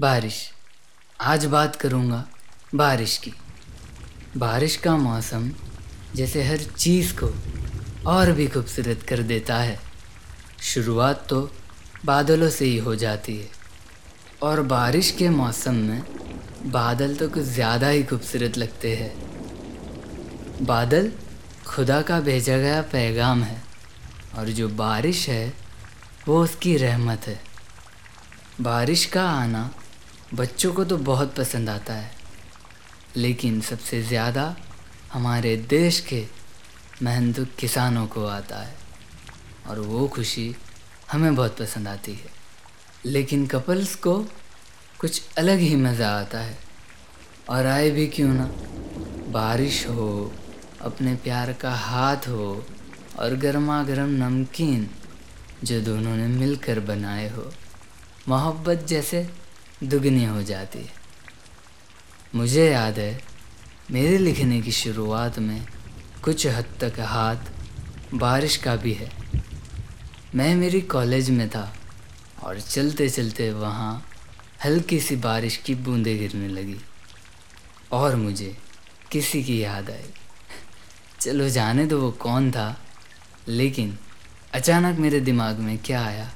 [0.00, 0.36] बारिश।
[1.20, 2.24] आज बात करूँगा
[2.74, 3.32] बारिश की।
[4.36, 5.50] बारिश का मौसम
[6.16, 7.26] जैसे हर चीज़ को
[8.10, 9.78] और भी खूबसूरत कर देता है।
[10.64, 11.40] शुरुआत तो
[12.04, 13.48] बादलों से ही हो जाती है।
[14.42, 16.02] और बारिश के मौसम में
[16.66, 19.12] बादल तो कुछ ज़्यादा ही खूबसूरत लगते हैं।
[20.66, 21.12] बादल
[21.66, 23.62] खुदा का भेजा गया पैगाम है
[24.38, 25.52] और जो बारिश है
[26.28, 27.38] वो उसकी रहमत है।
[28.60, 29.70] बारिश का आना
[30.34, 32.10] बच्चों को तो बहुत पसंद आता है,
[33.16, 34.44] लेकिन सबसे ज़्यादा
[35.12, 36.24] हमारे देश के
[37.02, 38.74] मेहनत किसानों को आता है,
[39.68, 40.54] और वो खुशी
[41.12, 42.30] हमें बहुत पसंद आती है।
[43.06, 44.14] लेकिन कपल्स को
[45.00, 46.56] कुछ अलग ही मज़ा आता है,
[47.48, 48.48] और आए भी क्यों ना,
[49.32, 50.32] बारिश हो,
[50.80, 52.64] अपने प्यार का हाथ हो,
[53.18, 54.88] और गर्मा गर्म नमकीन
[55.64, 57.50] जो दोनों ने मिलकर बनाए हो।
[58.28, 59.28] मोहब्बत जैसे
[59.84, 60.92] दुगनी हो जाती। है
[62.34, 63.22] मुझे याद है,
[63.90, 65.66] मेरे लिखने की शुरुआत में
[66.22, 67.36] कुछ हद तक हाथ
[68.14, 69.12] बारिश का भी है।
[70.34, 71.76] मैं मेरी कॉलेज में था
[72.42, 74.08] और चलते चलते वहाँ
[74.64, 76.76] हल्की सी बारिश की बूंदें गिरने लगी।
[77.92, 78.56] और मुझे
[79.10, 80.10] किसी की याद आई।
[81.20, 82.80] चलो जाने दो वो कौन था,
[83.48, 83.98] लेकिन
[84.52, 86.30] अचानक मेरे दिमाग में क्या आया,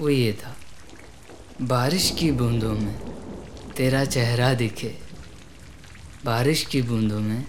[0.00, 0.56] वो ये था।
[1.62, 2.94] बारिश की बूंदों में
[3.76, 4.98] तेरा चेहरा दिखे।
[6.24, 7.44] बारिश की बूंदों में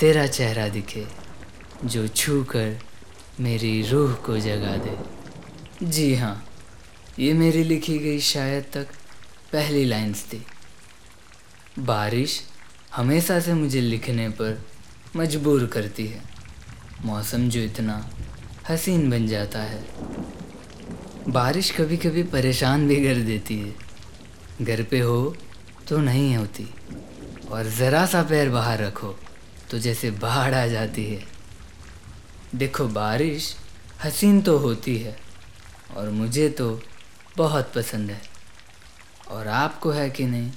[0.00, 1.06] तेरा चेहरा दिखे,
[1.84, 2.78] जो छू कर
[3.40, 4.96] मेरी रूह को जगा दे।
[5.86, 6.48] जी हाँ
[7.18, 8.86] ये मेरी लिखी गई शायद तक
[9.52, 10.46] पहली लाइन्स थी।
[11.78, 12.40] बारिश
[12.96, 14.66] हमेशा से मुझे लिखने पर
[15.16, 16.22] मजबूर करती है।
[17.04, 18.10] मौसम जो इतना
[18.68, 19.84] हसीन बन जाता है
[21.28, 25.36] बारिश कभी कभी परेशान भी कर देती है। घर पे हो
[25.88, 26.68] तो नहीं होती।
[27.50, 29.14] और ज़रा सा पैर बाहर रखो
[29.70, 31.22] तो जैसे बाढ़ आ जाती है।
[32.54, 33.54] देखो, बारिश
[34.04, 35.16] हसीन तो होती है
[35.96, 36.80] और मुझे तो
[37.36, 38.20] बहुत पसंद है।
[39.30, 40.50] और आपको है कि नहीं,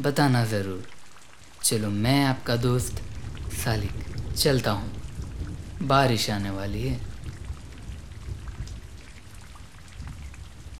[0.00, 0.86] बताना ज़रूर।
[1.64, 3.02] चलो, मैं आपका दोस्त
[3.64, 4.92] सालिक, चलता हूँ।
[5.82, 7.00] बारिश आने वाली है।